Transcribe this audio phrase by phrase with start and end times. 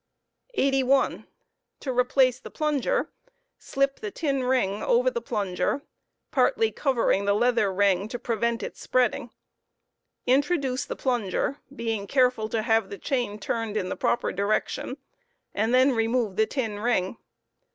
[0.01, 0.03] .*,
[0.57, 3.09] ■ pittngei[ opla00 81 * T° ^Pl* 06 ft* plunger,
[3.59, 5.83] slip the tin ring over the plunger,
[6.31, 9.29] partly covering the leather ring to prevent its spreading.
[10.25, 14.97] Introduce the plunger, being careftd to have the chain turned in the proper direction,
[15.53, 17.17] and then remove the tin ring.